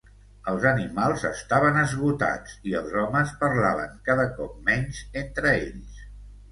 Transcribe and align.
Els 0.51 0.63
animals 0.69 1.25
estaven 1.29 1.77
esgotats 1.83 2.57
i 2.71 2.73
els 2.81 2.97
homes 3.03 3.37
parlaven 3.45 3.95
cada 4.11 4.27
cop 4.41 4.59
menys 4.73 5.07
entre 5.25 5.55
ells. 5.61 6.07